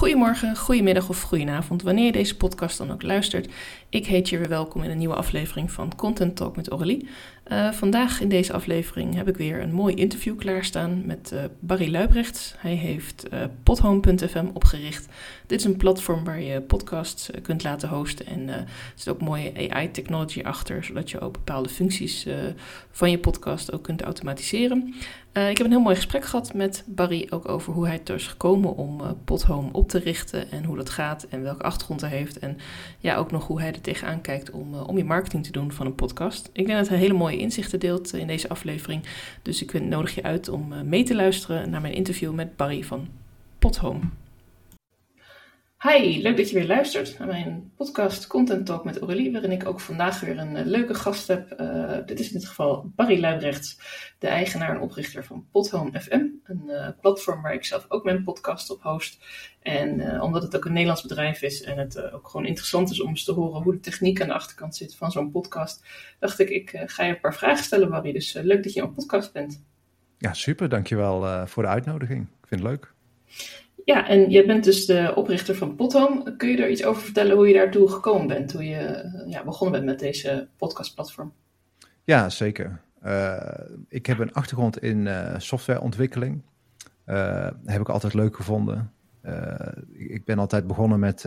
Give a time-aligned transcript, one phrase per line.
[0.00, 3.52] Goedemorgen, goedemiddag of goedenavond, wanneer je deze podcast dan ook luistert.
[3.88, 7.08] Ik heet je weer welkom in een nieuwe aflevering van Content Talk met Aurélie.
[7.52, 11.90] Uh, vandaag in deze aflevering heb ik weer een mooi interview klaarstaan met uh, Barry
[11.90, 12.54] Luibrechts.
[12.58, 15.08] Hij heeft uh, Podhome.fm opgericht.
[15.46, 18.64] Dit is een platform waar je podcasts kunt laten hosten en er
[18.94, 22.26] zit ook mooie AI-technology achter, zodat je ook bepaalde functies
[22.90, 24.94] van je podcast ook kunt automatiseren.
[25.32, 28.26] Ik heb een heel mooi gesprek gehad met Barry ook over hoe hij er is
[28.26, 32.38] gekomen om Podhome op te richten en hoe dat gaat en welke achtergrond hij heeft
[32.38, 32.58] en
[32.98, 35.86] ja, ook nog hoe hij er tegenaan kijkt om, om je marketing te doen van
[35.86, 36.50] een podcast.
[36.52, 39.02] Ik denk dat hij hele mooie inzichten deelt in deze aflevering.
[39.42, 42.82] Dus ik nodig je uit om eh, mee te luisteren naar mijn interview met Barry
[42.82, 43.08] van
[43.58, 44.00] Pothome.
[45.88, 49.66] Hi, leuk dat je weer luistert naar mijn podcast Content Talk met Aurélie, waarin ik
[49.66, 51.60] ook vandaag weer een eh, leuke gast heb.
[51.60, 53.78] Uh, dit is in dit geval Barry Luibrechts,
[54.18, 58.24] de eigenaar en oprichter van Pothome FM, een uh, platform waar ik zelf ook mijn
[58.24, 59.24] podcast op host.
[59.60, 63.08] En omdat het ook een Nederlands bedrijf is en het ook gewoon interessant is om
[63.08, 65.84] eens te horen hoe de techniek aan de achterkant zit van zo'n podcast,
[66.18, 68.12] dacht ik, ik ga je een paar vragen stellen, Barry.
[68.12, 69.64] Dus leuk dat je op podcast bent.
[70.18, 70.68] Ja, super.
[70.68, 72.22] Dankjewel voor de uitnodiging.
[72.22, 72.92] Ik vind het leuk.
[73.84, 76.36] Ja, en je bent dus de oprichter van Pothome.
[76.36, 78.52] Kun je er iets over vertellen hoe je daartoe gekomen bent?
[78.52, 81.32] Hoe je ja, begonnen bent met deze podcastplatform?
[82.04, 82.80] Ja, zeker.
[83.04, 83.40] Uh,
[83.88, 86.42] ik heb een achtergrond in uh, softwareontwikkeling.
[87.06, 88.92] Uh, heb ik altijd leuk gevonden.
[89.92, 91.22] ik ben altijd begonnen met,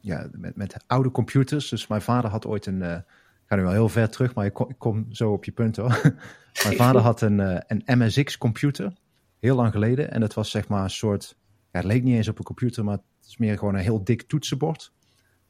[0.00, 1.68] ja, met, met oude computers.
[1.68, 2.82] Dus mijn vader had ooit een.
[2.82, 5.52] ik ga nu wel heel ver terug, maar ik kom, ik kom zo op je
[5.52, 6.00] punt hoor.
[6.64, 8.92] mijn vader had een, een MSX-computer.
[9.38, 10.10] Heel lang geleden.
[10.10, 11.36] En dat was zeg maar een soort
[11.72, 14.04] ja, het leek niet eens op een computer, maar het is meer gewoon een heel
[14.04, 14.92] dik toetsenbord.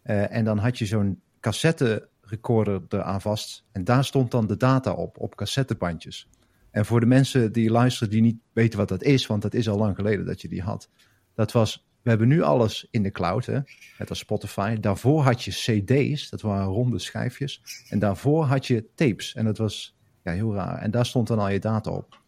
[0.04, 3.64] Uh, en dan had je zo'n cassette recorder eraan vast.
[3.72, 6.28] En daar stond dan de data op, op cassettebandjes.
[6.70, 9.68] En voor de mensen die luisteren die niet weten wat dat is, want dat is
[9.68, 10.90] al lang geleden dat je die had.
[11.34, 13.58] Dat was, we hebben nu alles in de cloud, hè,
[13.98, 14.74] net als Spotify.
[14.74, 17.62] Daarvoor had je cd's, dat waren ronde schijfjes.
[17.88, 19.34] En daarvoor had je tapes.
[19.34, 20.78] En dat was ja, heel raar.
[20.78, 22.19] En daar stond dan al je data op.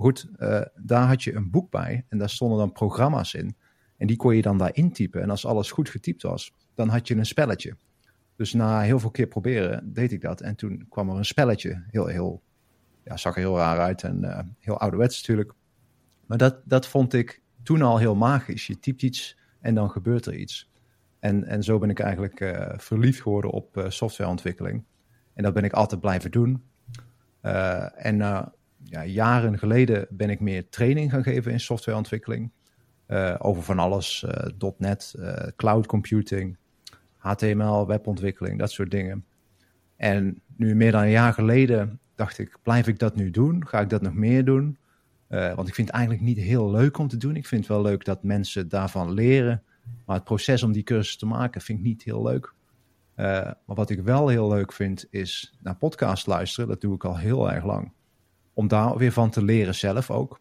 [0.00, 3.56] Goed, uh, daar had je een boek bij en daar stonden dan programma's in.
[3.96, 5.22] En die kon je dan daar intypen.
[5.22, 7.76] En als alles goed getypt was, dan had je een spelletje.
[8.36, 10.40] Dus na heel veel keer proberen deed ik dat.
[10.40, 11.84] En toen kwam er een spelletje.
[11.86, 12.42] Heel, heel,
[13.04, 15.52] ja, zag er heel raar uit en uh, heel ouderwets natuurlijk.
[16.26, 18.66] Maar dat, dat vond ik toen al heel magisch.
[18.66, 20.70] Je typt iets en dan gebeurt er iets.
[21.18, 24.84] En, en zo ben ik eigenlijk uh, verliefd geworden op softwareontwikkeling.
[25.34, 26.62] En dat ben ik altijd blijven doen.
[27.96, 28.18] en
[28.84, 32.50] ja, jaren geleden ben ik meer training gaan geven in softwareontwikkeling.
[33.08, 36.56] Uh, over van alles, uh, .NET, uh, cloud computing,
[37.16, 39.24] HTML, webontwikkeling, dat soort dingen.
[39.96, 43.66] En nu meer dan een jaar geleden dacht ik, blijf ik dat nu doen?
[43.66, 44.78] Ga ik dat nog meer doen?
[45.28, 47.36] want ik vind het eigenlijk niet heel leuk om te doen.
[47.36, 49.62] Ik vind het wel leuk dat mensen daarvan leren.
[50.06, 52.54] Maar het proces om die cursus te maken vind ik niet heel leuk.
[53.14, 56.68] maar wat ik wel heel leuk vind is naar podcast luisteren.
[56.68, 57.92] Dat doe ik al heel erg lang
[58.54, 60.40] om daar weer van te leren zelf ook.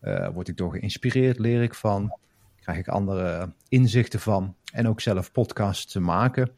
[0.00, 2.18] Uh, word ik door geïnspireerd, leer ik van,
[2.56, 6.50] krijg ik andere inzichten van en ook zelf podcasts te maken.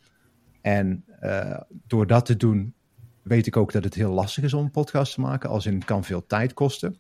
[0.61, 2.75] En uh, door dat te doen,
[3.23, 5.75] weet ik ook dat het heel lastig is om een podcast te maken, als in
[5.75, 6.97] het kan veel tijd kosten.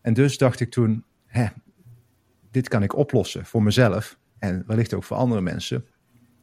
[0.00, 1.46] En dus dacht ik toen, hè,
[2.50, 5.86] dit kan ik oplossen voor mezelf en wellicht ook voor andere mensen,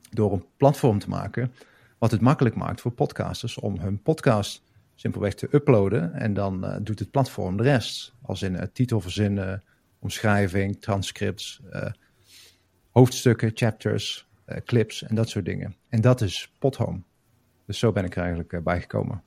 [0.09, 1.53] door een platform te maken
[1.97, 4.63] wat het makkelijk maakt voor podcasters om hun podcast
[4.99, 6.13] simpelweg te uploaden.
[6.13, 8.13] En dan uh, doet het platform de rest.
[8.21, 9.63] Als in uh, titel verzinnen,
[9.99, 11.85] omschrijving, transcripts, uh,
[12.91, 14.27] hoofdstukken, chapters,
[14.65, 15.75] clips en dat soort dingen.
[15.89, 17.01] En dat is Pothome.
[17.65, 19.23] Dus zo ben ik er eigenlijk bij gekomen.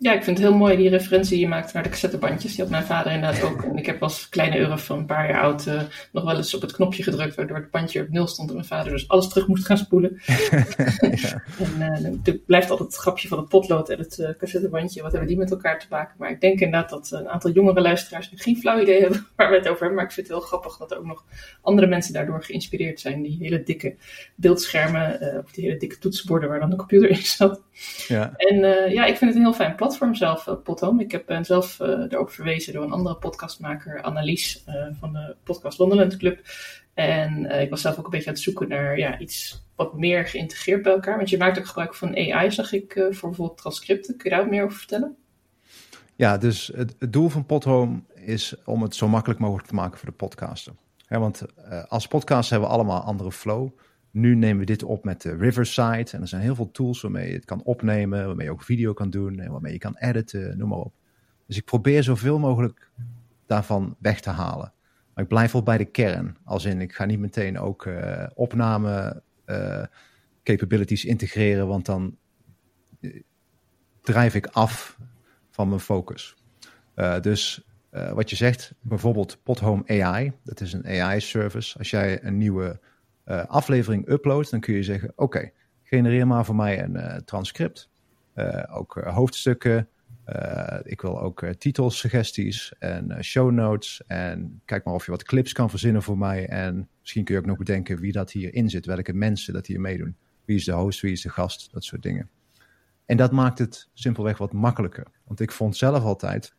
[0.00, 2.50] Ja, ik vind het heel mooi die referentie die je maakt naar de cassettebandjes.
[2.54, 3.62] Die had mijn vader inderdaad ook.
[3.62, 5.82] En ik heb als kleine euro van een paar jaar oud uh,
[6.12, 8.66] nog wel eens op het knopje gedrukt, waardoor het bandje op nul stond en mijn
[8.66, 10.20] vader dus alles terug moest gaan spoelen.
[11.00, 11.42] ja.
[11.58, 15.02] En uh, blijft altijd het grapje van het potlood en het uh, cassettebandje.
[15.02, 16.14] Wat hebben die met elkaar te maken?
[16.18, 19.50] Maar ik denk inderdaad dat een aantal jongere luisteraars nu geen flauw idee hebben waar
[19.50, 19.96] we het over hebben.
[19.96, 21.24] Maar ik vind het heel grappig dat er ook nog
[21.62, 23.22] andere mensen daardoor geïnspireerd zijn.
[23.22, 23.94] Die hele dikke
[24.34, 27.60] beeldschermen of die hele dikke toetsenborden waar dan de computer in zat.
[28.08, 28.32] Ja.
[28.36, 28.56] En
[28.92, 31.00] ja, ik vind het een heel fijn platform zelf, uh, Potom.
[31.00, 34.64] Ik ben zelf uh, erop verwezen door een andere podcastmaker, Annelies,
[35.00, 36.40] van de podcast Wonderland Club.
[36.94, 40.26] En ik was zelf ook een beetje aan het zoeken naar ja, iets wat meer
[40.26, 41.16] geïntegreerd bij elkaar.
[41.16, 44.16] Want je maakt ook gebruik van AI, zag ik, voor bijvoorbeeld transcripten.
[44.16, 45.16] Kun je daar wat meer over vertellen?
[46.16, 49.98] Ja, dus het, het doel van Pothome is om het zo makkelijk mogelijk te maken
[49.98, 50.72] voor de podcaster.
[51.08, 51.42] want
[51.88, 53.68] als podcast hebben we allemaal andere flow.
[54.18, 56.10] Nu nemen we dit op met de Riverside.
[56.12, 58.92] En er zijn heel veel tools waarmee je het kan opnemen, waarmee je ook video
[58.92, 60.94] kan doen en waarmee je kan editen, noem maar op.
[61.46, 62.90] Dus ik probeer zoveel mogelijk
[63.46, 64.72] daarvan weg te halen.
[65.14, 66.36] Maar ik blijf wel bij de kern.
[66.44, 69.84] Als in, ik ga niet meteen ook uh, opname uh,
[70.42, 72.16] capabilities integreren, want dan
[74.02, 74.98] drijf ik af
[75.50, 76.36] van mijn focus.
[77.20, 81.78] dus wat je zegt, bijvoorbeeld Podhome AI, dat is een AI-service.
[81.78, 82.80] Als jij een nieuwe
[83.46, 85.50] aflevering uploadt, dan kun je zeggen: Oké,
[85.82, 87.90] genereer maar voor mij een transcript.
[88.70, 89.88] ook hoofdstukken,
[90.82, 94.02] ik wil ook titelsuggesties en show notes.
[94.06, 96.48] En kijk maar of je wat clips kan verzinnen voor mij.
[96.48, 98.86] En misschien kun je ook nog bedenken wie dat hierin zit.
[98.86, 100.16] Welke mensen dat hier meedoen.
[100.44, 102.28] Wie is de host, wie is de gast, dat soort dingen.
[103.06, 105.06] En dat maakt het simpelweg wat makkelijker.
[105.24, 106.54] Want ik vond zelf altijd,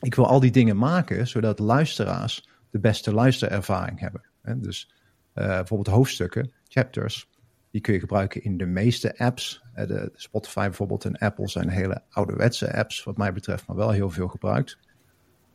[0.00, 4.22] ik wil al die dingen maken zodat luisteraars de beste luisterervaring hebben.
[4.56, 4.94] Dus
[5.34, 7.28] bijvoorbeeld hoofdstukken, chapters,
[7.74, 9.62] die kun je gebruiken in de meeste apps.
[9.72, 13.90] Eh, de Spotify bijvoorbeeld en Apple zijn hele ouderwetse apps, wat mij betreft, maar wel
[13.90, 14.78] heel veel gebruikt.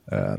[0.07, 0.33] Uh,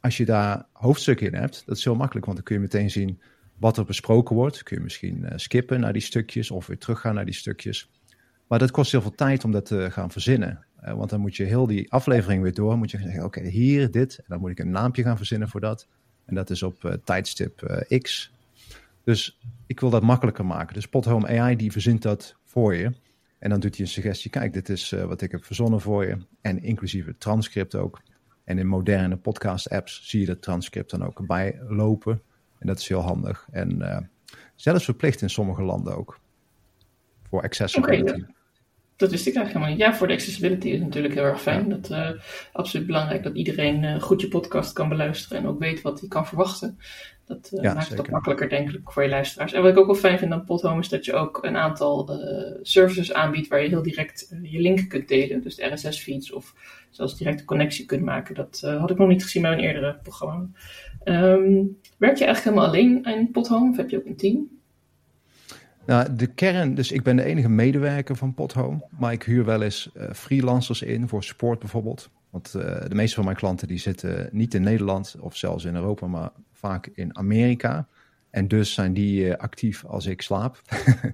[0.00, 2.90] als je daar hoofdstukken in hebt, dat is heel makkelijk, want dan kun je meteen
[2.90, 3.20] zien
[3.58, 4.62] wat er besproken wordt.
[4.62, 7.90] Kun je misschien skippen naar die stukjes of weer teruggaan naar die stukjes.
[8.48, 10.64] Maar dat kost heel veel tijd om dat te gaan verzinnen.
[10.80, 12.78] Want dan moet je heel die aflevering weer door.
[12.78, 14.18] Moet je zeggen, oké, hier, dit.
[14.18, 15.88] En dan moet ik een naampje gaan verzinnen voor dat.
[16.24, 18.33] En dat is op tijdstip X.
[19.04, 20.74] Dus ik wil dat makkelijker maken.
[20.74, 22.92] Dus Pothome AI die verzint dat voor je.
[23.38, 24.30] En dan doet hij een suggestie.
[24.30, 26.18] Kijk, dit is uh, wat ik heb verzonnen voor je.
[26.40, 28.02] En inclusief het transcript ook.
[28.44, 32.22] En in moderne podcast apps zie je dat transcript dan ook erbij lopen.
[32.58, 33.46] En dat is heel handig.
[33.50, 33.98] En uh,
[34.54, 36.20] zelfs verplicht in sommige landen ook.
[37.28, 38.24] Voor accessibility.
[38.96, 39.78] Dat wist ik eigenlijk helemaal niet.
[39.78, 41.68] Ja, voor de accessibility is het natuurlijk heel erg fijn.
[41.68, 42.10] Dat is uh,
[42.52, 46.08] absoluut belangrijk dat iedereen uh, goed je podcast kan beluisteren en ook weet wat hij
[46.08, 46.78] kan verwachten.
[47.26, 49.52] Dat uh, maakt het ook makkelijker, denk ik, voor je luisteraars.
[49.52, 52.20] En wat ik ook wel fijn vind aan Podhome is dat je ook een aantal
[52.62, 55.42] services aanbiedt waar je heel direct je link kunt delen.
[55.42, 56.54] Dus de RSS-feeds of
[56.90, 58.34] zelfs direct een connectie kunt maken.
[58.34, 60.48] Dat had ik nog niet gezien bij een eerdere programma.
[61.04, 64.53] Um, werk je eigenlijk helemaal alleen in Podhome of heb je ook een team?
[65.86, 69.62] Nou, de kern, dus ik ben de enige medewerker van Pothome, maar ik huur wel
[69.62, 72.10] eens uh, freelancers in voor support bijvoorbeeld.
[72.30, 75.74] Want uh, de meeste van mijn klanten die zitten niet in Nederland of zelfs in
[75.74, 77.88] Europa, maar vaak in Amerika.
[78.30, 80.62] En dus zijn die uh, actief als ik slaap.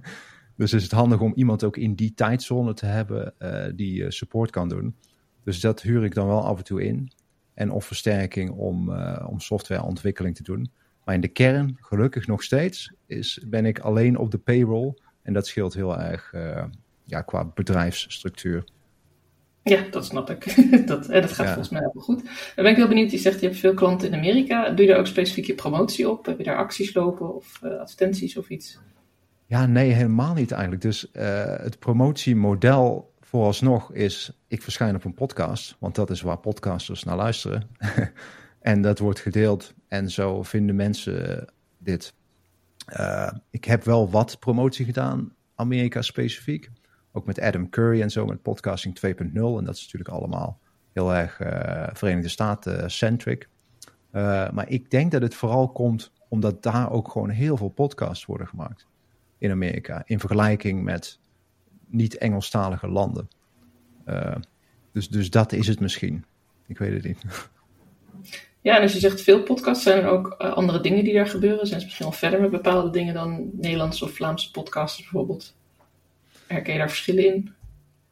[0.57, 3.33] dus is het handig om iemand ook in die tijdzone te hebben
[3.75, 4.95] die support kan doen.
[5.43, 7.11] Dus dat huur ik dan wel af en toe in.
[7.53, 8.91] En of versterking om,
[9.25, 10.71] om softwareontwikkeling te doen.
[11.11, 14.93] Maar in de kern, gelukkig nog steeds, is, ben ik alleen op de payroll.
[15.21, 16.63] En dat scheelt heel erg uh,
[17.05, 18.63] ja, qua bedrijfsstructuur.
[19.63, 20.55] Ja, dat snap ik.
[20.87, 22.23] dat, dat gaat volgens mij heel goed.
[22.23, 23.11] Dan ben ik heel benieuwd.
[23.11, 24.69] Je zegt je hebt veel klanten in Amerika.
[24.69, 26.25] Doe je daar ook specifiek je promotie op?
[26.25, 28.79] Heb je daar acties lopen of uh, advertenties of iets?
[29.45, 30.81] Ja, nee, helemaal niet eigenlijk.
[30.81, 34.41] Dus uh, het promotiemodel vooralsnog is...
[34.47, 37.67] ik verschijn op een podcast, want dat is waar podcasters naar luisteren.
[38.61, 41.45] En dat wordt gedeeld en zo vinden mensen
[41.77, 42.13] dit.
[42.99, 46.69] Uh, ik heb wel wat promotie gedaan, Amerika specifiek.
[47.11, 49.13] Ook met Adam Curry en zo, met podcasting 2.0.
[49.33, 50.59] En dat is natuurlijk allemaal
[50.93, 53.49] heel erg uh, Verenigde Staten-centric.
[54.11, 58.25] Uh, maar ik denk dat het vooral komt omdat daar ook gewoon heel veel podcasts
[58.25, 58.87] worden gemaakt
[59.37, 60.01] in Amerika.
[60.05, 61.19] In vergelijking met
[61.87, 63.27] niet-Engelstalige landen.
[64.91, 66.25] dus, dus dat is het misschien.
[66.67, 67.23] Ik weet het niet.
[68.61, 71.27] Ja, en als je zegt veel podcasts, zijn er ook uh, andere dingen die daar
[71.27, 71.67] gebeuren?
[71.67, 75.55] Zijn ze misschien wel verder met bepaalde dingen dan Nederlandse of Vlaamse podcasters bijvoorbeeld?
[76.47, 77.53] Herken je daar verschillen in?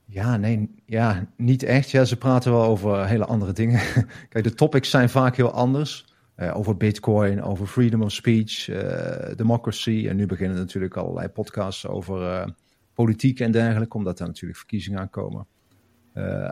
[0.06, 1.92] Ja, nee, ja, niet echt.
[1.92, 3.82] Ja, ze praten wel over hele andere dingen.
[4.30, 6.06] Kijk, de topics zijn vaak heel anders.
[6.38, 10.06] Uh, over bitcoin, over freedom of speech, uh, democracy.
[10.10, 12.46] En nu beginnen natuurlijk allerlei podcasts over
[12.94, 15.48] politiek en dergelijke, omdat er natuurlijk verkiezingen aankomen,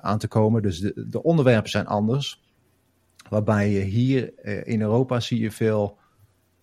[0.02, 0.62] aan te komen.
[0.62, 2.47] Dus de, de onderwerpen zijn anders.
[3.30, 5.98] Waarbij je hier eh, in Europa zie je veel,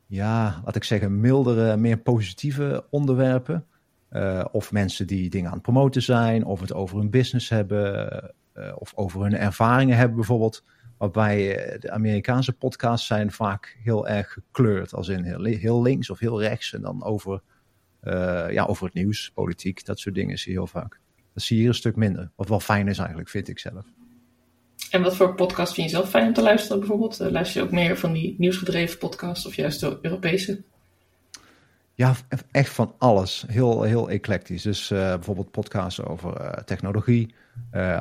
[0.06, 3.66] ja, laat ik zeggen, mildere, meer positieve onderwerpen.
[4.11, 8.35] Uh, of mensen die dingen aan het promoten zijn, of het over hun business hebben,
[8.54, 10.64] uh, of over hun ervaringen hebben bijvoorbeeld.
[10.99, 16.18] Waarbij de Amerikaanse podcasts zijn vaak heel erg gekleurd, als in heel, heel links of
[16.18, 16.73] heel rechts.
[16.73, 17.42] En dan over,
[18.50, 21.00] ja, over het nieuws, politiek, dat soort dingen zie je heel vaak.
[21.33, 22.30] Dat zie je hier een stuk minder.
[22.37, 23.85] Wat wel fijn is eigenlijk, vind ik zelf.
[24.94, 27.20] En wat voor podcast vind je zelf fijn om te luisteren bijvoorbeeld?
[27.20, 30.62] Eh, luister je ook meer van die nieuwsgedreven podcasts of juist de Europese?
[31.94, 32.14] Ja,
[32.50, 33.44] echt van alles.
[33.46, 34.62] Heel, heel eclectisch.
[34.62, 37.34] Dus uh, bijvoorbeeld podcasts over uh, technologie,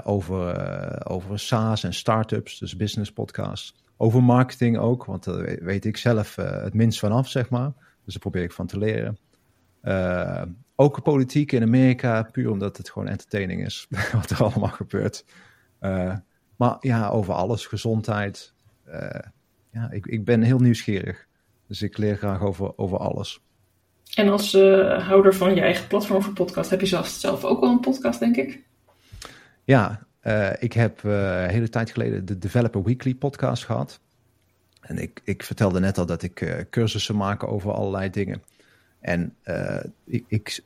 [0.04, 3.76] over, over SaaS en startups, dus business podcasts.
[3.98, 7.72] Over marketing ook, want daar weet ik zelf het minst vanaf, zeg maar.
[8.04, 9.18] Dus daar probeer ik van te leren.
[10.76, 15.26] ook politiek in Amerika, puur omdat het gewoon entertaining is, wat er allemaal gebeurt.
[16.64, 17.66] Maar ja, over alles.
[17.66, 18.54] Gezondheid.
[18.88, 19.10] Uh,
[19.72, 21.28] ja, ik, ik ben heel nieuwsgierig.
[21.68, 23.40] Dus ik leer graag over, over alles.
[24.16, 27.60] En als uh, houder van je eigen platform voor podcast, heb je zelf, zelf ook
[27.60, 28.64] wel een podcast, denk ik?
[29.64, 34.00] Ja, uh, ik heb een hele tijd geleden de Developer Weekly podcast gehad.
[34.82, 38.44] En ik, ik vertelde net al dat ik cursussen maak over allerlei dingen.
[39.00, 39.36] En
[40.06, 40.64] ik, ik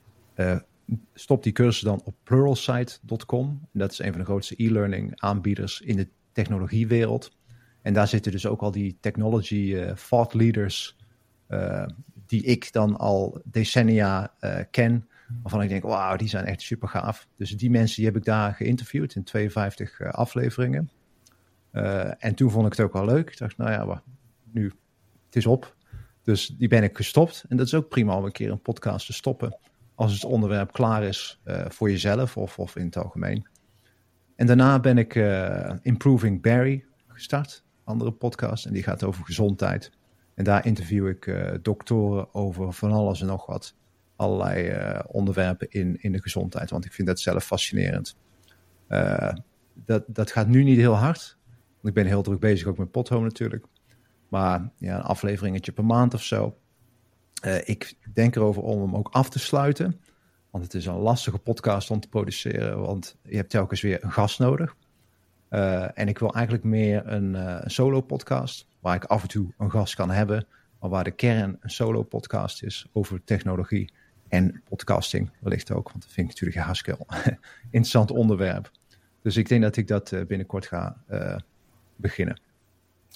[1.14, 3.68] stop die cursus dan op pluralsight.com.
[3.72, 7.36] Dat is een van de grootste e-learning aanbieders in de technologiewereld.
[7.82, 10.96] En daar zitten dus ook al die technology thought leaders
[12.28, 15.08] die ik dan al decennia uh, ken.
[15.42, 17.28] Waarvan ik denk, wauw, die zijn echt super gaaf.
[17.36, 20.90] Dus die mensen die heb ik daar geïnterviewd in 52 uh, eh, afleveringen.
[22.18, 23.30] En toen vond ik het ook wel leuk.
[23.30, 24.02] Ik dacht, nou ja,
[24.52, 24.64] nu,
[25.26, 25.76] het is op.
[26.22, 27.44] Dus die ben ik gestopt.
[27.48, 29.58] En dat is ook prima om een keer een podcast te stoppen.
[29.98, 33.46] Als het onderwerp klaar is voor jezelf of, of in het algemeen.
[34.36, 35.14] En daarna ben ik
[35.82, 37.64] Improving Barry gestart.
[37.84, 38.66] Andere podcast.
[38.66, 39.92] En die gaat over gezondheid.
[40.34, 43.74] En daar interview ik uh, doktoren over van alles en nog wat.
[44.16, 44.76] Allerlei
[45.06, 48.16] onderwerpen in, in de gezondheid, want ik vind dat zelf fascinerend.
[49.74, 51.38] Dat, dat gaat nu niet heel hard.
[51.46, 53.66] Want ik ben heel druk bezig ook met Pothome natuurlijk.
[54.28, 56.58] Maar ja, een afleveringetje per maand of zo.
[57.64, 60.00] Ik denk erover om hem ook af te sluiten.
[60.50, 64.12] Want het is een lastige podcast om te produceren, want je hebt telkens weer een
[64.12, 64.76] gast nodig.
[65.94, 69.70] en ik wil eigenlijk meer een, een solo podcast waar ik af en toe een
[69.70, 70.46] gast kan hebben,
[70.80, 73.92] maar waar de kern een solo podcast is over technologie
[74.28, 77.38] en podcasting wellicht ook, want dat vind ik natuurlijk een
[77.70, 78.70] interessant onderwerp.
[79.22, 80.96] Dus ik denk dat ik dat eh, binnenkort ga
[81.96, 82.40] beginnen.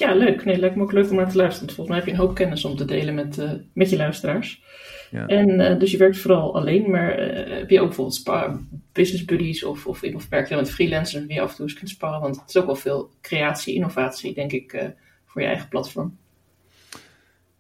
[0.02, 0.44] Ja, leuk.
[0.44, 1.74] Nee, lijkt me ook leuk om naar te luisteren.
[1.74, 4.62] Volgens mij heb je een hoop kennis om te delen met, uh, met je luisteraars.
[5.10, 5.26] Ja.
[5.26, 7.18] En dus je werkt vooral alleen, maar
[7.48, 8.60] heb je ook bijvoorbeeld spar
[8.92, 11.74] business buddies of, of, of werk je met freelancers die je af en toe eens
[11.74, 12.20] kunt sparren?
[12.20, 14.92] Want het is ook wel veel creatie, innovatie, denk ik,
[15.26, 16.16] voor je eigen platform.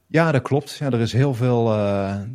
[0.06, 0.76] Ja, dat klopt.
[0.76, 1.64] Ja, er is heel veel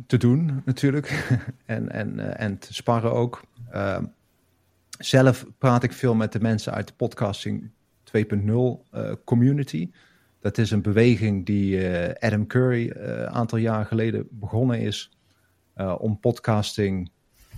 [0.06, 1.38] te doen natuurlijk.
[1.66, 3.42] en, en, en te sparren ook.
[3.74, 3.98] Uh,
[4.98, 7.70] zelf praat ik veel met de mensen uit de podcasting
[8.16, 9.90] 2.0 community.
[10.40, 11.86] Dat is een beweging die
[12.18, 15.18] Adam Curry een aantal jaar geleden begonnen is.
[15.98, 17.10] om podcasting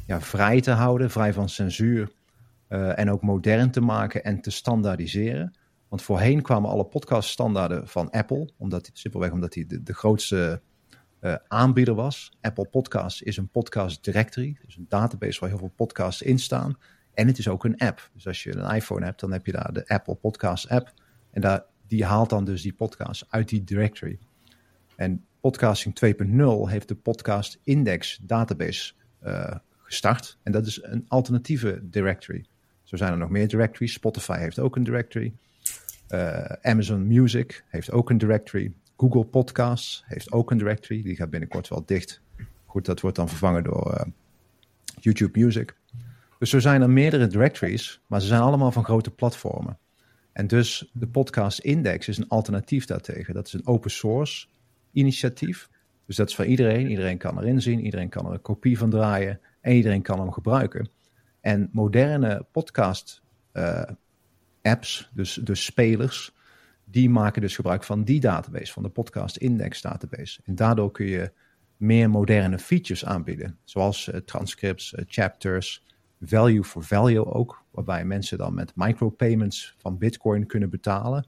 [0.06, 2.12] ja, vrij te houden, vrij van censuur.
[2.68, 5.54] en ook modern te maken en te standaardiseren.
[5.88, 10.60] Want voorheen kwamen alle podcaststandaarden van Apple, omdat, simpelweg omdat hij de, grootste
[11.48, 12.32] aanbieder was.
[12.40, 16.76] Apple Podcasts is een podcast directory, dus een database waar heel veel podcasts in staan.
[17.14, 18.10] En het is ook een app.
[18.14, 20.92] Dus als je een iPhone hebt, dan heb je daar de Apple Podcast app.
[21.30, 24.18] En daar, die haalt dan dus die podcasts uit die directory.
[24.96, 28.92] En Podcasting 2.0 heeft de Podcast Index database
[29.24, 30.38] uh, gestart.
[30.42, 32.44] En dat is een alternatieve directory.
[32.82, 33.92] Zo zijn er nog meer directories.
[33.92, 35.32] Spotify heeft ook een directory.
[36.08, 38.72] Uh, Amazon Music heeft ook een directory.
[38.96, 41.02] Google Podcasts heeft ook een directory.
[41.02, 42.20] Die gaat binnenkort wel dicht.
[42.66, 44.12] Goed, dat wordt dan vervangen door uh,
[45.00, 45.76] YouTube Music.
[46.40, 49.78] Dus er zijn er meerdere directories, maar ze zijn allemaal van grote platformen.
[50.32, 53.34] En dus de Podcast Index is een alternatief daartegen.
[53.34, 54.46] Dat is een open source
[54.92, 55.68] initiatief.
[56.06, 56.88] Dus dat is voor iedereen.
[56.88, 60.32] Iedereen kan erin zien, iedereen kan er een kopie van draaien en iedereen kan hem
[60.32, 60.88] gebruiken.
[61.40, 63.82] En moderne podcast uh,
[64.62, 66.34] apps, dus, dus spelers,
[66.84, 70.40] die maken dus gebruik van die database, van de podcast index database.
[70.44, 71.32] En daardoor kun je
[71.76, 75.82] meer moderne features aanbieden, zoals uh, transcripts, uh, chapters,
[76.20, 81.26] value for value ook, waarbij mensen dan met micropayments van Bitcoin kunnen betalen.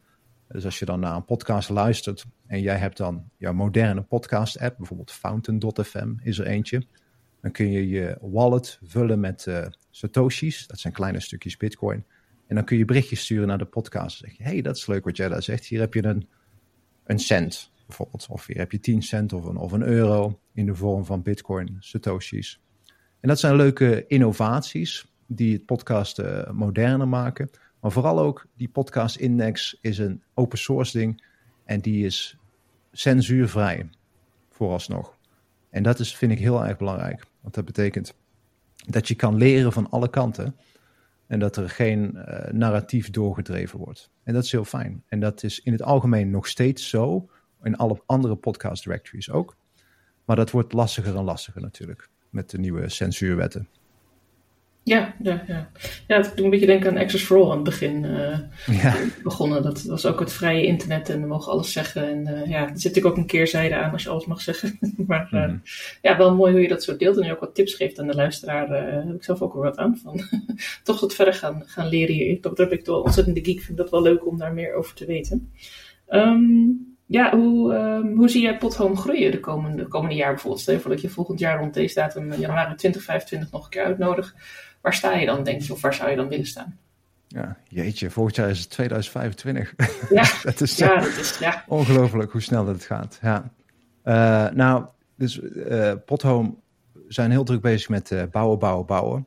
[0.49, 4.59] Dus als je dan naar een podcast luistert en jij hebt dan jouw moderne podcast
[4.59, 6.87] app, bijvoorbeeld Fountain.fm is er eentje,
[7.41, 12.05] dan kun je je wallet vullen met uh, satoshis, dat zijn kleine stukjes Bitcoin.
[12.47, 14.19] En dan kun je berichtjes sturen naar de podcast.
[14.19, 15.65] Zeg je, hey, dat is leuk wat jij daar zegt.
[15.65, 16.29] Hier heb je een,
[17.05, 18.27] een cent bijvoorbeeld.
[18.31, 21.23] Of hier heb je 10 cent of een, of een euro in de vorm van
[21.23, 22.61] bitcoin, satoshis.
[23.23, 27.51] En dat zijn leuke innovaties die het podcast uh, moderner maken.
[27.81, 31.25] Maar vooral ook die podcast index is een open source ding.
[31.65, 32.37] En die is
[32.93, 33.91] censuurvrij,
[34.51, 35.17] vooralsnog.
[35.71, 37.27] En dat is, vind ik heel erg belangrijk.
[37.41, 38.15] Want dat betekent
[38.87, 40.57] dat je kan leren van alle kanten.
[41.27, 44.11] En dat er geen uh, narratief doorgedreven wordt.
[44.23, 45.03] En dat is heel fijn.
[45.07, 47.31] En dat is in het algemeen nog steeds zo.
[47.63, 49.57] In alle andere podcast directories ook.
[50.25, 52.11] Maar dat wordt lastiger en lastiger natuurlijk.
[52.33, 53.69] Met de nieuwe censuurwetten.
[54.85, 55.71] Ja, ja, ja.
[56.07, 58.95] ja, het doet een beetje denken aan Access for All aan het begin uh, ja.
[59.23, 59.63] begonnen.
[59.63, 62.09] Dat was ook het vrije internet en we mogen alles zeggen.
[62.09, 64.79] En uh, ja, er zit natuurlijk ook een keerzijde aan als je alles mag zeggen.
[65.07, 65.63] maar uh, mm.
[66.03, 68.07] ja, wel mooi hoe je dat zo deelt en je ook wat tips geeft aan
[68.07, 68.69] de luisteraar.
[68.69, 70.21] Daar heb ik zelf ook wel wat aan van.
[70.85, 72.41] toch wat verder gaan, gaan leren hier.
[72.41, 74.95] Dat heb ik toch ontzettend de geek, vind dat wel leuk om daar meer over
[74.95, 75.53] te weten.
[76.09, 80.63] Um, Ja, hoe, ehm, hoe zie jij Pothome groeien de komende, komende jaar bijvoorbeeld?
[80.63, 83.85] Stel je voor dat je volgend jaar rond deze datum, januari 2025, nog een keer
[83.85, 84.35] uitnodigt.
[84.81, 86.79] Waar sta je dan, denk je, of waar zou je dan willen staan?
[87.29, 89.75] Ja, jeetje, volgend jaar is het 2025.
[90.11, 91.65] Ja, dat is, ja, dat is ja.
[91.67, 93.19] ongelooflijk hoe snel dat het gaat.
[93.23, 93.53] Ja.
[94.05, 94.85] Uh, nou,
[95.17, 96.55] dus uh, Pothome
[97.09, 99.27] zijn heel druk bezig met uh, bouwen, bouwen, bouwen.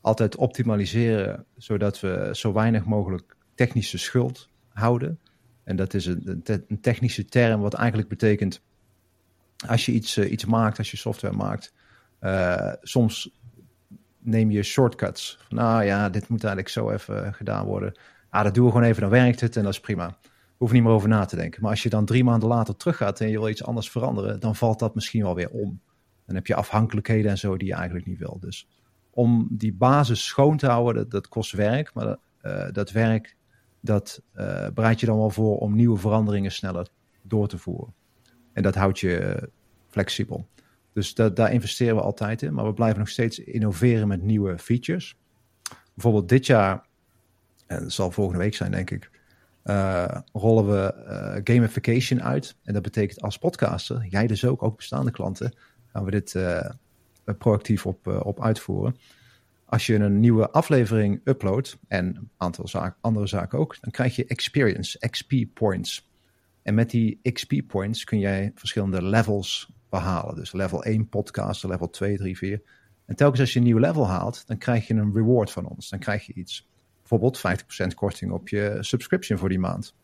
[0.00, 5.18] altijd optimaliseren, zodat we zo weinig mogelijk technische schuld houden.
[5.64, 8.62] En dat is een, een technische term wat eigenlijk betekent,
[9.66, 11.74] als je iets, iets maakt, als je software maakt,
[12.82, 13.30] soms
[14.18, 15.38] neem je shortcuts.
[15.48, 17.98] Nou ja, dit moet eigenlijk zo even gedaan worden.
[18.28, 20.18] Ah, dat doen we gewoon even, dan werkt het en dat is prima.
[20.56, 21.62] Hoef niet meer over na te denken.
[21.62, 24.56] Maar als je dan drie maanden later teruggaat en je wil iets anders veranderen, dan
[24.56, 25.80] valt dat misschien wel weer om.
[26.26, 28.38] Dan heb je afhankelijkheden en zo die je eigenlijk niet wil.
[28.40, 28.68] Dus
[29.10, 31.94] om die basis schoon te houden, dat, kost werk.
[31.94, 33.36] Maar uh, dat werk,
[33.80, 36.88] dat uh, bereid je dan wel voor om nieuwe veranderingen sneller
[37.22, 37.94] door te voeren.
[38.52, 39.48] En dat houdt je
[39.88, 40.48] flexibel.
[40.92, 42.54] Dus dat, daar investeren we altijd in.
[42.54, 45.16] Maar we blijven nog steeds innoveren met nieuwe features.
[45.94, 46.86] Bijvoorbeeld dit jaar,
[47.66, 49.10] en zal volgende week zijn denk ik,
[49.64, 52.56] uh, rollen we uh, gamification uit.
[52.62, 55.54] En dat betekent als podcaster, jij dus ook, ook bestaande klanten,
[55.86, 56.36] gaan we dit
[57.38, 58.96] proactief op, op uitvoeren.
[59.70, 64.26] Als je een nieuwe aflevering uploadt, en een aantal andere zaken ook, dan krijg je
[64.26, 66.10] experience, XP points.
[66.62, 70.34] En met die XP points kun jij verschillende levels behalen.
[70.34, 72.62] Dus level 1 podcast, level 2, 3, 4.
[73.06, 75.88] En telkens als je een nieuw level haalt, dan krijg je een reward van ons.
[75.88, 76.68] Dan krijg je iets.
[76.98, 77.38] Bijvoorbeeld
[77.84, 79.94] 50% korting op je subscription voor die maand.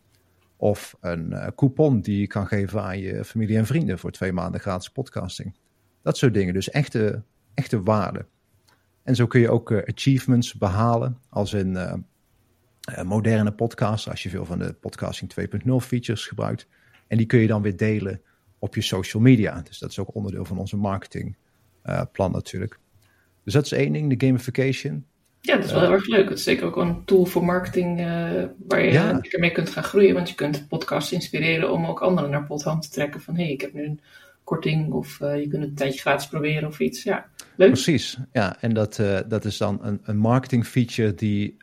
[0.57, 4.33] Of een uh, coupon die je kan geven aan je familie en vrienden voor twee
[4.33, 5.55] maanden gratis podcasting.
[6.01, 6.53] Dat soort dingen.
[6.53, 8.25] Dus echte, echte waarde.
[9.07, 11.17] En zo kun je ook uh, achievements behalen.
[11.29, 11.93] Als in uh,
[13.03, 14.09] moderne podcasts.
[14.09, 16.67] Als je veel van de podcasting 2.0 features gebruikt.
[17.07, 18.21] En die kun je dan weer delen
[18.59, 19.61] op je social media.
[19.61, 22.79] Dus dat is ook onderdeel van onze marketingplan natuurlijk.
[23.43, 25.05] Dus dat is één ding, de gamification.
[25.41, 26.29] Ja, dat is wel heel erg leuk.
[26.29, 28.05] Het is zeker ook een tool voor marketing uh,
[28.67, 29.21] waar je ja.
[29.39, 30.13] mee kunt gaan groeien.
[30.13, 33.21] Want je kunt podcasts inspireren om ook anderen naar Pothand te trekken.
[33.21, 33.99] Van hé, hey, ik heb nu een
[34.47, 37.03] korting of uh, je kunt het een tijdje gratis proberen of iets.
[37.03, 37.25] Ja.
[37.57, 38.61] Precies, ja.
[38.61, 41.57] En dat, uh, dat is dan een, een marketing feature die,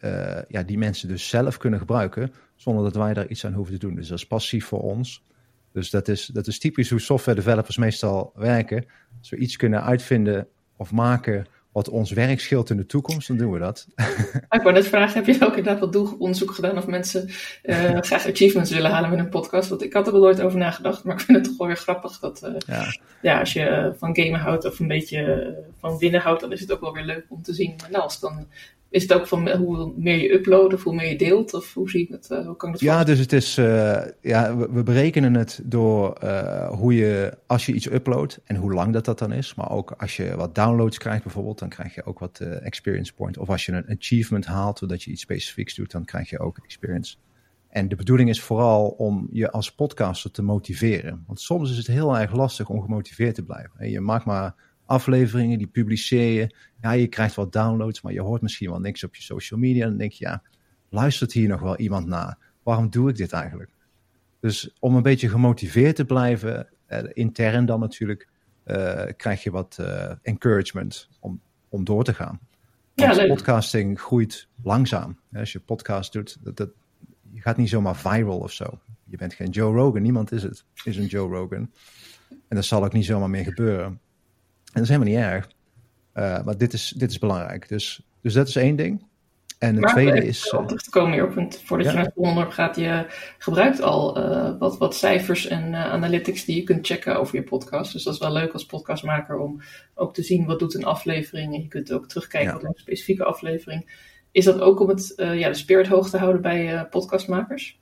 [0.48, 2.32] ja, die mensen dus zelf kunnen gebruiken.
[2.56, 3.94] Zonder dat wij daar iets aan hoeven te doen.
[3.94, 5.22] Dus dat is passief voor ons.
[5.72, 8.86] Dus dat is, dat is typisch hoe software developers meestal werken.
[9.30, 13.52] We iets kunnen uitvinden of maken wat ons werk scheelt in de toekomst, dan doen
[13.52, 13.86] we dat.
[14.50, 17.28] Ik wou net vragen, heb je ook inderdaad wat doelonderzoek gedaan of mensen
[17.62, 19.68] uh, graag achievements willen halen met een podcast?
[19.68, 21.76] Want ik had er wel nooit over nagedacht, maar ik vind het toch wel weer
[21.76, 22.84] grappig dat uh, ja.
[23.22, 23.40] ja.
[23.40, 26.72] als je uh, van gamen houdt of een beetje van winnen houdt, dan is het
[26.72, 27.74] ook wel weer leuk om te zien.
[27.80, 28.46] Maar nou, als dan
[28.94, 31.54] is het ook van hoe meer je uploadt of hoe meer je deelt?
[31.54, 32.28] Of hoe zie ik het?
[32.30, 36.18] Uh, hoe kan dat ja, dus het is, uh, ja, we, we, berekenen het door
[36.24, 39.54] uh, hoe je, als je iets uploadt en hoe lang dat dat dan is.
[39.54, 43.38] Maar ook als je wat downloads krijgt bijvoorbeeld, dan krijg je ook wat experience point.
[43.38, 46.58] Of als je een achievement haalt, zodat je iets specifieks doet, dan krijg je ook
[46.58, 47.16] experience.
[47.68, 51.24] En de bedoeling is vooral om je als podcaster te motiveren.
[51.26, 53.90] Want soms is het heel erg lastig om gemotiveerd te blijven.
[53.90, 54.54] Je maakt maar
[54.86, 56.54] afleveringen, die publiceer je.
[56.80, 59.82] Ja, je krijgt wat downloads, maar je hoort misschien wel niks op je social media.
[59.82, 60.42] En dan denk je, ja,
[60.88, 62.38] luistert hier nog wel iemand naar?
[62.62, 63.70] Waarom doe ik dit eigenlijk?
[64.40, 68.28] Dus om een beetje gemotiveerd te blijven, eh, intern dan natuurlijk,
[68.66, 72.40] uh, krijg je wat uh, encouragement om, om door te gaan.
[72.94, 75.18] Want ja, podcasting groeit langzaam.
[75.32, 76.70] Als je podcast doet, dat, dat,
[77.30, 78.80] je gaat niet zomaar viral of zo.
[79.04, 81.70] Je bent geen Joe Rogan, niemand is het, is een Joe Rogan.
[82.28, 84.00] En dat zal ook niet zomaar meer gebeuren
[84.74, 85.48] dat is helemaal niet erg.
[86.14, 87.68] Uh, maar dit is, dit is belangrijk.
[87.68, 89.06] Dus, dus dat is één ding.
[89.58, 90.50] En het tweede is.
[90.50, 93.06] Om terug te komen hierop, want voordat je naar het onderwerp gaat, je
[93.38, 97.42] gebruikt al uh, wat, wat cijfers en uh, analytics die je kunt checken over je
[97.42, 97.92] podcast.
[97.92, 99.60] Dus dat is wel leuk als podcastmaker om
[99.94, 101.54] ook te zien wat doet een aflevering.
[101.54, 102.56] En je kunt ook terugkijken ja.
[102.56, 104.12] op een specifieke aflevering.
[104.30, 107.78] Is dat ook om het, ja, de spirit hoog te houden bij podcastmakers?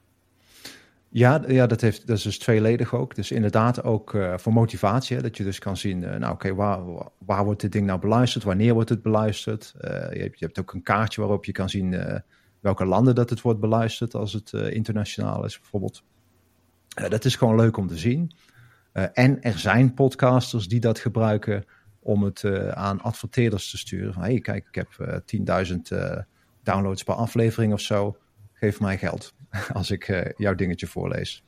[1.14, 3.14] Ja, ja dat, heeft, dat is dus tweeledig ook.
[3.14, 5.22] Dus inderdaad ook uh, voor motivatie.
[5.22, 6.80] Dat je dus kan zien, uh, nou oké, waar,
[7.18, 8.44] waar wordt dit ding nou beluisterd?
[8.44, 9.74] Wanneer wordt het beluisterd?
[9.80, 12.22] Uh, je, hebt, je hebt ook een kaartje waarop je kan zien
[12.60, 16.02] welke landen dat het wordt beluisterd als het internationaal is bijvoorbeeld.
[17.08, 18.32] dat is gewoon leuk om te zien.
[18.92, 21.64] en er zijn podcasters die dat gebruiken
[21.98, 22.44] om het
[22.74, 24.12] aan adverteerders te sturen.
[24.12, 25.22] Van hey, kijk, ik heb
[25.66, 25.76] 10.000
[26.62, 28.16] downloads per aflevering of zo.
[28.52, 29.34] Geef mij geld.
[29.72, 31.42] als ik uh, jouw dingetje voorlees.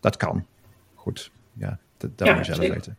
[0.00, 0.46] Dat kan.
[0.94, 2.96] Goed, ja, dat, dat ja, moet je zelf weten.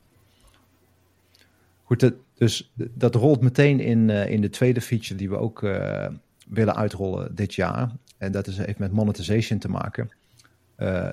[1.84, 5.62] Goed, dat, dus dat rolt meteen in, uh, in de tweede feature die we ook
[5.62, 6.08] uh,
[6.48, 7.92] willen uitrollen dit jaar.
[8.18, 10.10] En dat is, heeft met monetization te maken.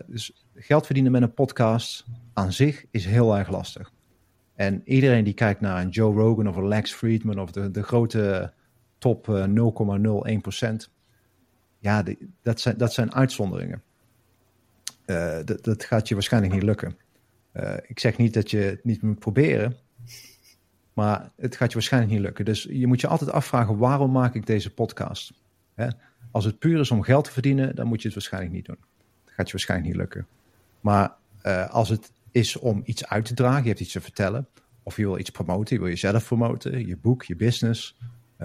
[0.06, 3.92] dus geld verdienen met een podcast aan zich is heel erg lastig.
[4.54, 7.82] En iedereen die kijkt naar een Joe Rogan of een Lex Friedman of de, de
[7.82, 8.52] grote
[8.98, 10.97] top 0,01%,
[11.78, 12.04] ja,
[12.42, 13.82] dat, zijn, dat zijn uitzonderingen.
[15.44, 16.96] dat, dat gaat je waarschijnlijk niet lukken.
[17.86, 19.76] ik zeg niet dat je het niet moet proberen,
[20.92, 22.44] maar het gaat je waarschijnlijk niet lukken.
[22.44, 25.32] Dus je moet je altijd afvragen, waarom maak ik deze podcast?
[25.74, 25.88] Hè?
[26.30, 28.78] Als het puur is om geld te verdienen, dan moet je het waarschijnlijk niet doen.
[29.24, 30.26] Dat gaat je waarschijnlijk niet lukken.
[30.80, 31.12] Maar
[31.46, 34.48] uh, als het is om iets uit te dragen, je hebt iets te vertellen,
[34.82, 37.96] of je wil iets promoten, je wil jezelf promoten, je boek, je business,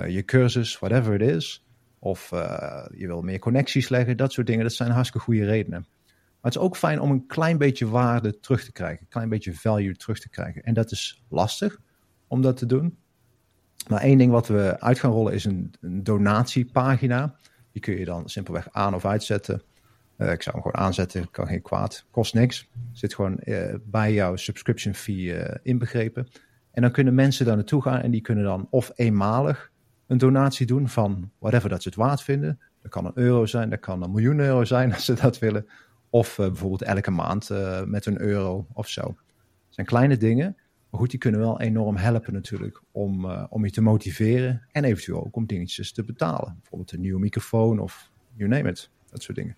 [0.08, 1.66] je cursus, whatever it is,
[2.04, 5.86] of uh, je wil meer connecties leggen, dat soort dingen, dat zijn hartstikke goede redenen.
[6.10, 9.30] Maar het is ook fijn om een klein beetje waarde terug te krijgen, een klein
[9.30, 10.64] beetje value terug te krijgen.
[10.64, 11.80] En dat is lastig,
[12.28, 12.98] om dat te doen.
[13.88, 17.36] Maar één ding wat we uit gaan rollen is een, donatiepagina.
[17.72, 19.62] Die kun je dan simpelweg aan of uitzetten.
[20.18, 22.70] Uh, ik zou hem gewoon aanzetten, kan geen kwaad, kost niks.
[22.92, 26.28] Zit gewoon uh, bij jouw subscription fee inbegrepen.
[26.72, 29.72] En dan kunnen mensen daar naartoe gaan en die kunnen dan of eenmalig
[30.08, 32.60] een donatie doen van whatever dat ze het waard vinden.
[32.82, 35.68] Dat kan een euro zijn, dat kan een miljoen euro zijn als ze dat willen.
[36.10, 37.50] Of bijvoorbeeld elke maand
[37.86, 39.02] met een euro of zo.
[39.02, 39.16] Dat
[39.70, 40.58] zijn kleine dingen.
[40.94, 44.84] Maar goed, die kunnen wel enorm helpen natuurlijk om, uh, om je te motiveren en
[44.84, 46.58] eventueel ook om dingetjes te betalen.
[46.60, 49.58] Bijvoorbeeld een nieuwe microfoon of you name it, dat soort dingen.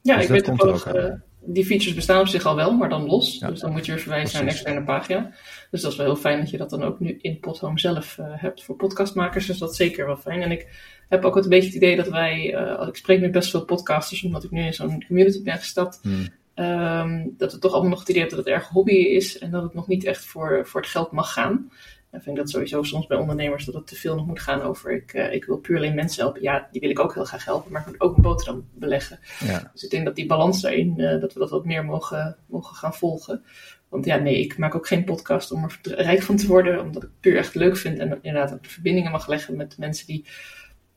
[0.00, 1.12] Ja, dus ik weet ook, uh,
[1.44, 3.38] die features bestaan op zich al wel, maar dan los.
[3.38, 5.32] dus dan moet je weer verwijzen naar een externe pagina.
[5.70, 8.18] Dus dat is wel heel fijn dat je dat dan ook nu in Podhome zelf
[8.18, 9.46] uh, hebt voor podcastmakers.
[9.46, 10.42] Dus dat is zeker wel fijn.
[10.42, 10.66] En ik
[11.08, 12.44] heb ook een beetje het idee dat wij,
[12.88, 15.98] ik spreek met best veel podcasters, omdat ik nu in zo'n community ben gestapt.
[16.02, 16.28] Hmm.
[16.54, 19.50] Um, dat we toch allemaal nog het idee hebben dat het erg hobby is en
[19.50, 21.70] dat het nog niet echt voor, voor het geld mag gaan.
[22.12, 24.92] Ik vind dat sowieso soms bij ondernemers dat het te veel nog moet gaan over
[24.92, 26.42] ik, uh, ik wil puur alleen mensen helpen.
[26.42, 29.18] Ja, die wil ik ook heel graag helpen, maar ik moet ook een boterham beleggen.
[29.44, 29.70] Ja.
[29.72, 32.76] Dus ik denk dat die balans daarin, uh, dat we dat wat meer mogen, mogen
[32.76, 33.42] gaan volgen.
[33.88, 37.02] Want ja, nee, ik maak ook geen podcast om er rijk van te worden, omdat
[37.02, 40.06] ik het puur echt leuk vind en inderdaad ook de verbindingen mag leggen met mensen
[40.06, 40.26] die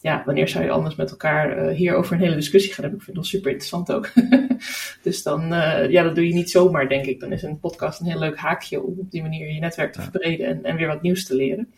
[0.05, 2.99] ja, wanneer zou je anders met elkaar uh, hier over een hele discussie gaan hebben?
[2.99, 4.09] Ik vind dat super interessant ook.
[5.03, 7.19] dus dan, uh, ja, dat doe je niet zomaar, denk ik.
[7.19, 10.01] Dan is een podcast een heel leuk haakje om op die manier je netwerk te
[10.01, 11.73] verbreden en, en weer wat nieuws te leren.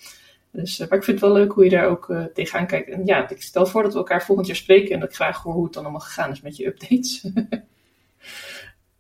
[0.52, 2.90] Dus, uh, maar ik vind het wel leuk hoe je daar ook tegenaan kijkt.
[2.90, 5.44] En ja, ik stel voor dat we elkaar volgend jaar spreken en dat ik graag
[5.44, 7.30] hoor hoe het dan allemaal gegaan is met je updates.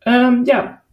[0.03, 0.83] um, ja,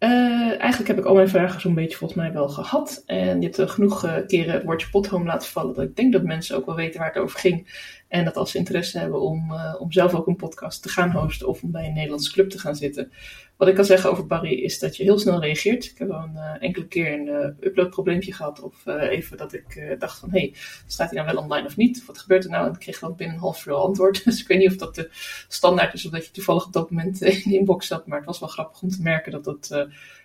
[0.00, 3.02] uh, eigenlijk heb ik al mijn vragen zo'n beetje volgens mij wel gehad.
[3.06, 5.74] En je hebt uh, genoeg uh, keren het woordje pothome laten vallen.
[5.74, 7.88] Dat ik denk dat mensen ook wel weten waar het over ging.
[8.08, 11.48] En dat als ze interesse hebben om, om zelf ook een podcast te gaan hosten
[11.48, 13.12] of om bij een Nederlandse club te gaan zitten.
[13.60, 15.84] Wat ik kan zeggen over Barry is dat je heel snel reageert.
[15.84, 18.60] Ik heb wel een enkele keer een uploadprobleempje gehad.
[18.60, 20.54] Of even dat ik dacht van, hé, hey,
[20.86, 22.06] staat hij nou wel online of niet?
[22.06, 22.66] Wat gebeurt er nou?
[22.66, 24.24] En ik kreeg wel binnen een half uur antwoord.
[24.24, 25.08] Dus ik weet niet of dat de
[25.48, 28.06] standaard is of dat je toevallig op dat moment in de inbox zat.
[28.06, 29.70] Maar het was wel grappig om te merken dat dat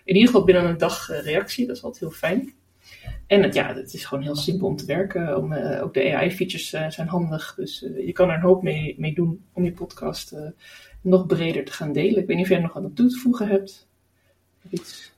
[0.04, 1.66] in ieder geval binnen een dag reactie.
[1.66, 2.54] Dat is altijd heel fijn.
[3.26, 5.36] En het, ja, het is gewoon heel simpel om te werken.
[5.36, 7.54] Om, uh, ook de AI-features uh, zijn handig.
[7.54, 10.34] Dus uh, je kan er een hoop mee, mee doen om je podcast
[11.06, 12.20] nog breder te gaan delen.
[12.20, 13.88] Ik weet niet of jij nog aan toe te voegen hebt.
[14.70, 15.12] Iets.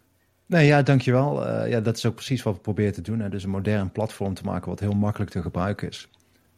[0.47, 1.67] Nee, ja, dankjewel.
[1.67, 3.21] ja, dat is ook precies wat we proberen te doen.
[3.21, 3.29] Hè.
[3.29, 6.09] Dus een modern platform te maken wat heel makkelijk te gebruiken is.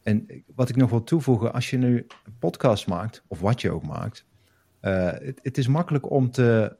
[0.03, 3.71] En wat ik nog wil toevoegen, als je nu een podcast maakt, of wat je
[3.71, 4.25] ook maakt,
[4.79, 6.75] het, het is makkelijk om te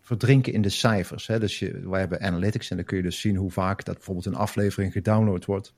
[0.00, 1.26] verdrinken in de cijfers.
[1.26, 1.38] Hè?
[1.38, 4.26] Dus je, wij hebben analytics en dan kun je dus zien hoe vaak dat bijvoorbeeld
[4.26, 5.74] een aflevering gedownload wordt.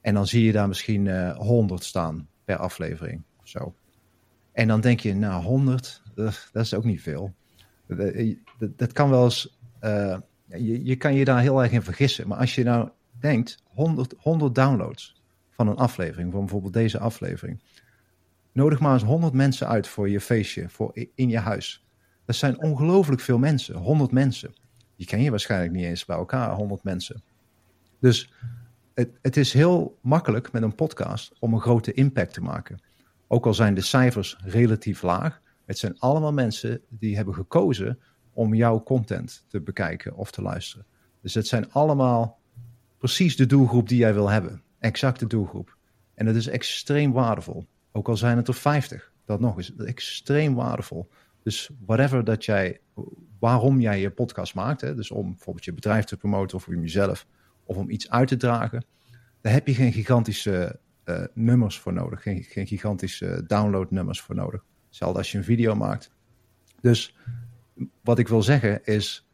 [0.00, 3.74] En dan zie je daar misschien uh, eh, 100 staan per aflevering of zo.
[4.52, 7.34] En dan denk je, nou 100, dat is ook niet veel.
[7.86, 12.28] Dat, dat kan wel eens, uh, je, je kan je daar heel erg in vergissen.
[12.28, 12.88] Maar als je nou
[13.20, 17.60] denkt, 100, 100 downloads van een aflevering, van bijvoorbeeld deze aflevering.
[18.52, 21.84] Nodig maar eens 100 mensen uit voor je feestje, voor in je huis.
[22.24, 24.54] Dat zijn ongelooflijk veel mensen, 100 mensen.
[24.96, 27.22] Die ken je waarschijnlijk niet eens bij elkaar, 100 mensen.
[27.98, 28.32] Dus
[28.94, 32.80] het, het is heel makkelijk met een podcast om een grote impact te maken.
[33.32, 37.98] Ook al zijn de cijfers relatief laag, het zijn allemaal mensen die hebben gekozen
[38.32, 40.86] om jouw content te bekijken of te luisteren.
[41.20, 42.38] Dus het zijn allemaal
[42.98, 44.62] precies de doelgroep die jij wil hebben.
[44.78, 45.76] Exact de doelgroep.
[46.14, 47.66] En dat is extreem waardevol.
[47.92, 49.76] Ook al zijn het er 50, dat nog eens.
[49.76, 51.08] Extreem waardevol.
[51.42, 52.80] Dus whatever dat jij,
[53.38, 56.80] waarom jij je podcast maakt, hè, dus om bijvoorbeeld je bedrijf te promoten of om
[56.80, 57.26] jezelf
[57.64, 58.84] of om iets uit te dragen,
[59.40, 60.80] daar heb je geen gigantische
[61.34, 64.64] nummers voor nodig, geen, geen gigantische downloadnummers voor nodig.
[64.86, 66.10] Hetzelfde als je een video maakt.
[66.80, 67.16] Dus
[68.00, 69.28] wat ik wil zeggen is,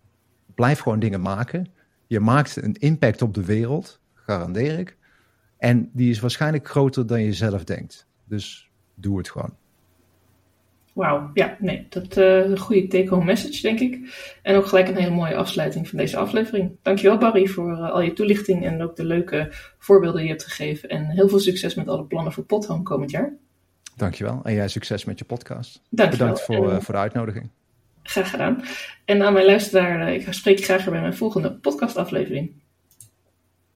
[0.54, 1.66] blijf gewoon dingen maken.
[2.06, 4.96] Je maakt een impact op de wereld, garandeer ik.
[5.58, 8.06] En die is waarschijnlijk groter dan je zelf denkt.
[8.24, 9.56] Dus doe het gewoon.
[10.98, 13.98] Wauw, ja, nee, dat uh, een goede take-home message, denk ik.
[14.42, 16.76] En ook gelijk een hele mooie afsluiting van deze aflevering.
[16.82, 20.44] Dankjewel, Barry, voor uh, al je toelichting en ook de leuke voorbeelden die je hebt
[20.44, 20.88] gegeven.
[20.88, 23.32] En heel veel succes met alle plannen voor Pothome komend jaar.
[23.96, 24.40] Dankjewel.
[24.42, 25.82] En jij succes met je podcast.
[25.90, 26.28] Dankjewel.
[26.28, 27.48] Bedankt voor, uh, voor de uitnodiging.
[28.02, 28.62] Graag gedaan.
[29.04, 32.52] En aan mijn luisteraar, ik spreek je graag weer bij mijn volgende podcastaflevering.